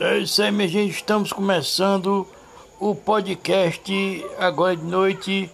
É 0.00 0.18
isso 0.18 0.42
aí, 0.42 0.50
minha 0.50 0.66
gente. 0.66 0.96
Estamos 0.96 1.32
começando 1.32 2.26
o 2.80 2.94
podcast 2.94 4.24
agora 4.38 4.74
de 4.74 4.84
noite 4.84 5.50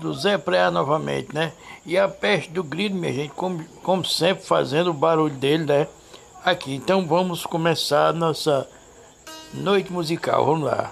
do 0.00 0.14
Zé 0.14 0.38
Preá 0.38 0.70
novamente, 0.70 1.32
né? 1.34 1.52
E 1.84 1.98
a 1.98 2.08
peste 2.08 2.50
do 2.50 2.64
grilo, 2.64 2.94
minha 2.94 3.12
gente, 3.12 3.34
como, 3.34 3.62
como 3.82 4.04
sempre, 4.04 4.44
fazendo 4.44 4.90
o 4.90 4.94
barulho 4.94 5.34
dele, 5.34 5.64
né? 5.64 5.86
Aqui. 6.42 6.74
Então 6.74 7.06
vamos 7.06 7.44
começar 7.44 8.08
a 8.08 8.12
nossa 8.12 8.66
noite 9.52 9.92
musical. 9.92 10.46
Vamos 10.46 10.64
lá. 10.64 10.90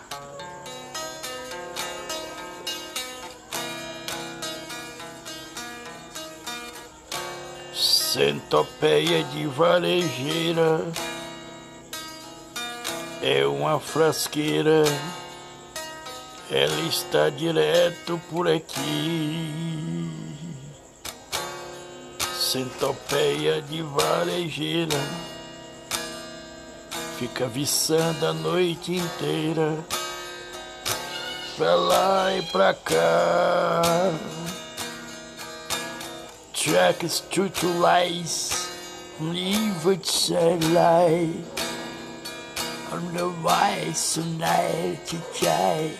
Centopeia 7.73 9.25
de 9.25 9.47
varejeira 9.47 10.85
é 13.23 13.47
uma 13.47 13.79
frasqueira, 13.79 14.85
ela 16.51 16.81
está 16.89 17.31
direto 17.31 18.21
por 18.31 18.49
aqui. 18.49 20.11
Centopeia 22.35 23.63
de 23.63 23.83
varejeira 23.83 24.99
fica 27.21 27.47
viçando 27.47 28.27
a 28.27 28.33
noite 28.33 28.95
inteira, 28.95 29.77
pra 31.55 31.75
lá 31.75 32.35
e 32.35 32.43
pra 32.51 32.73
cá. 32.73 33.83
Tracks 36.55 37.21
to 37.31 37.67
lies, 37.79 38.69
leave 39.21 39.91
it 39.91 40.33
light. 40.73 41.70
Vad 42.93 43.97
som 43.97 44.43
är 44.43 44.97
till 45.07 45.47
dig 45.47 45.97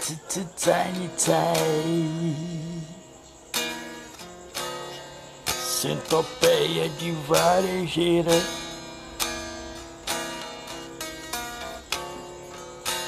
Till 0.00 0.46
tiny 0.56 1.08
tay 1.26 2.34
Centopeia 5.82 6.90
de 6.98 7.12
varejeira 7.28 8.40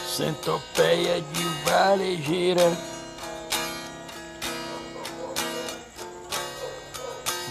Centopeia 0.07 1.15
de 1.15 1.71
varejeira 1.71 2.77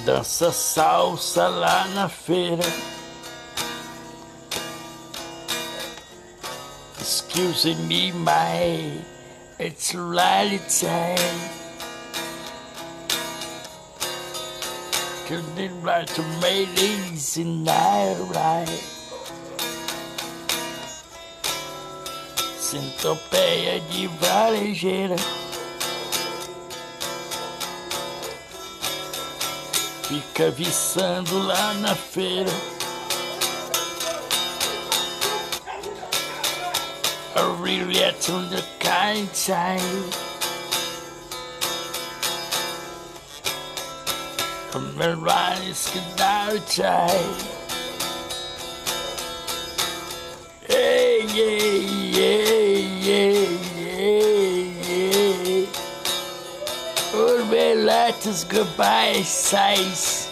Dança 0.06 0.52
salsa 0.52 1.48
lá 1.48 1.88
na 1.88 2.10
feira 2.10 3.01
Excuse 7.34 7.78
me, 7.88 8.12
my, 8.12 8.92
it's 9.58 9.96
rally 9.96 10.60
time. 10.68 11.40
Couldn't 15.28 15.82
write 15.82 16.08
to 16.08 16.24
me 16.42 16.68
easy 16.76 17.46
night, 17.46 18.18
right? 18.36 18.68
Centopeia 22.60 23.80
de 23.80 24.08
varejeira. 24.08 25.16
Fica 30.04 30.52
viçando 30.52 31.40
lá 31.48 31.74
na 31.76 31.96
feira. 31.96 32.52
Really 37.62 38.12
to 38.22 38.32
the 38.50 38.64
kind 38.80 39.30
side. 39.30 39.82
From 44.72 44.96
the 44.98 45.16
rise 45.18 45.92
to 45.92 46.24
outside. 46.24 47.42
Hey, 50.68 51.22
yeah, 51.38 51.62
yeah, 52.18 52.42
yeah, 53.08 53.50
yeah, 53.78 54.36
yeah. 55.46 55.66
All 57.14 57.46
my 57.46 57.74
letters 57.74 58.44
goodbye 58.46 59.22
size. 59.22 60.28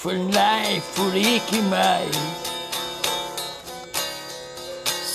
For 0.00 0.14
life, 0.14 0.84
for 0.84 1.10
Ricky 1.10 1.62
Mike. 1.62 2.47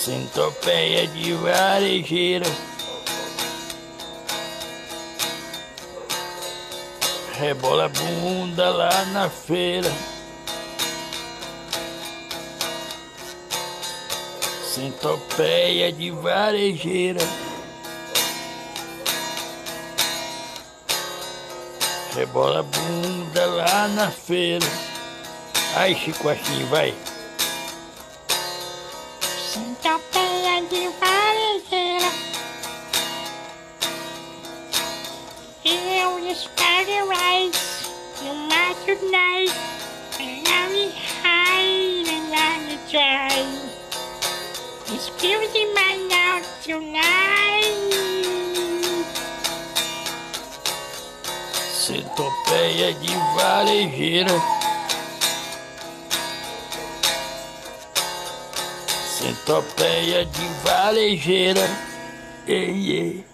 Centopeia 0.03 1.07
de 1.07 1.31
varejeira. 1.31 2.45
Rebola 7.39 7.87
bunda 7.87 8.69
lá 8.69 9.05
na 9.13 9.29
feira. 9.29 9.89
Centopeia 14.65 15.93
de 15.93 16.11
varejeira. 16.11 17.25
Rebola 22.13 22.61
bunda 22.61 23.45
lá 23.45 23.87
na 23.87 24.11
feira. 24.11 24.67
Ai, 25.77 25.95
Chico, 25.95 26.27
assim, 26.27 26.65
vai. 26.65 26.93
Tonight. 38.85 39.53
And 40.19 40.47
I'll 40.47 40.69
be 40.69 40.91
hiding 41.21 42.27
on 42.33 42.59
the 42.69 42.77
drive. 42.91 43.53
Excuse 44.93 45.53
my 45.73 45.97
now 46.09 46.41
tonight. 46.63 47.13
Centopeia 51.83 52.93
de 52.93 53.15
varejeira. 53.35 54.72
Centopeia 59.23 60.25
de 60.25 60.47
varejeira. 60.65 61.61
Ei, 62.45 62.91
ei. 62.91 63.25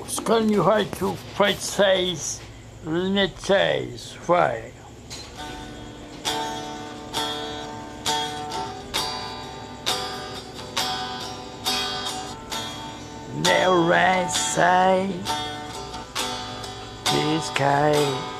Os 0.00 0.18
vai 0.64 0.86
to 0.86 1.14
fight 1.36 1.60
size. 1.60 2.40
Lunates, 2.86 4.16
vai. 4.26 4.72
The 13.42 13.68
right 13.86 14.30
side, 14.30 15.12
the 17.04 17.40
sky. 17.40 18.37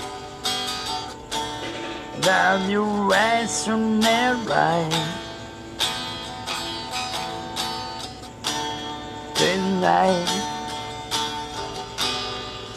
The 2.21 2.59
right. 4.47 4.91
Tonight, 9.35 10.27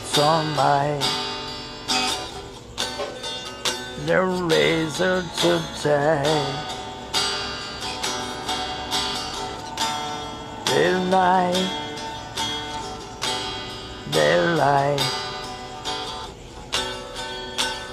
sunlight 0.03 1.21
the 4.05 4.21
razor 4.23 5.23
today. 5.37 6.23
The 10.65 11.05
night, 11.09 11.71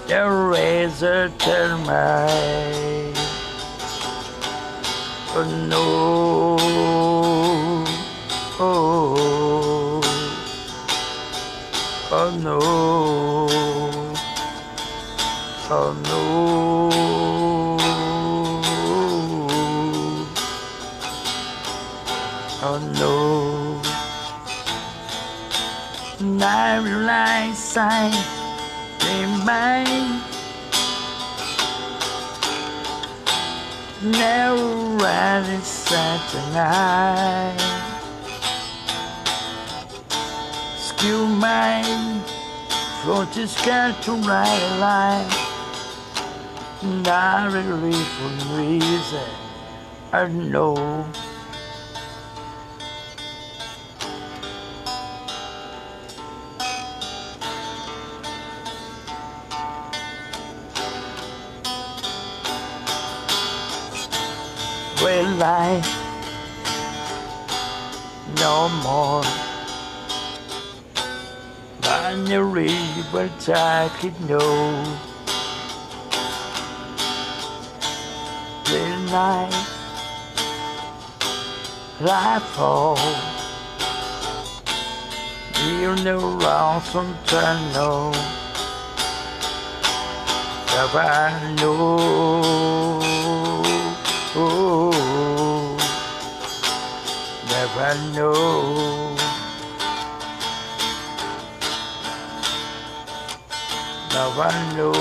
the 0.09 0.25
razor 0.27 1.29
to 1.29 1.79
my. 1.85 3.13
Oh 5.35 5.45
no, 5.69 6.57
oh, 8.59 10.01
oh 12.11 12.31
no. 12.43 12.59
Oh 15.71 15.93
no. 16.05 16.19
Oh 22.63 22.79
no. 22.99 23.13
I 26.41 26.79
realize 26.79 27.77
I 27.77 28.48
in 29.05 29.45
mind. 29.45 30.23
Never 34.03 34.97
riding 34.97 35.61
Saturday 35.61 36.53
night. 36.55 37.59
Skill 40.77 41.27
mine, 41.27 42.23
front 43.03 43.37
is 43.37 43.55
got 43.67 44.03
to 44.05 44.13
ride 44.13 44.63
a 44.71 44.79
line. 44.79 45.31
Not 47.03 47.53
really 47.53 47.93
for 47.93 48.31
reason, 48.57 49.29
I 50.13 50.29
know. 50.29 51.05
Life 65.39 65.87
no 68.41 68.69
more. 68.83 69.23
Binary, 71.81 72.75
but 73.13 73.49
I 73.49 73.89
could 74.01 74.19
know. 74.29 74.83
The 78.65 78.85
night, 79.13 79.55
life 82.01 82.43
fall. 82.57 82.99
You 85.67 85.95
know, 86.05 86.37
wrong 86.39 86.81
some 86.83 87.17
tunnel. 87.27 88.11
If 90.81 90.95
I 90.95 91.55
know, 91.61 93.08
never 97.79 97.95
know. 98.13 99.15
Never 104.13 104.53
know. 104.75 104.93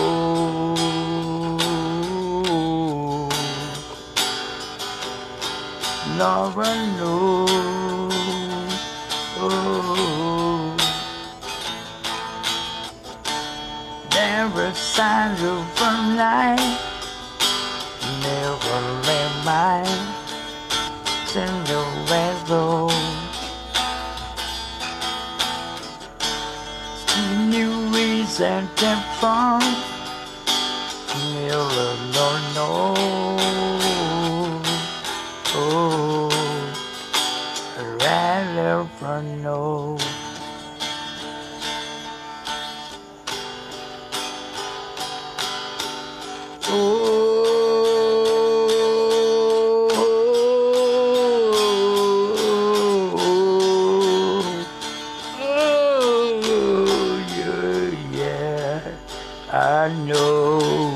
Never 6.17 6.71
know. 6.97 7.45
Never 14.13 14.73
signs 14.73 15.41
of 15.41 15.81
a 15.81 16.15
night. 16.15 16.86
Reason 28.77 28.97
to 28.97 29.01
fall. 29.19 29.59
Never 31.33 31.89
no 32.13 32.27
no. 32.55 32.93
Oh, 35.55 36.29
rather 37.99 38.87
no. 39.41 39.86
I 59.49 59.87
know. 59.93 60.86